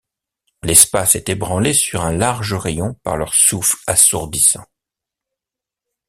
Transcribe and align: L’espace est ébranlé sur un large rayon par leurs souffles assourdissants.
L’espace 0.63 1.15
est 1.15 1.29
ébranlé 1.29 1.75
sur 1.75 2.01
un 2.03 2.11
large 2.11 2.55
rayon 2.55 2.95
par 3.03 3.17
leurs 3.17 3.35
souffles 3.35 3.77
assourdissants. 3.85 4.65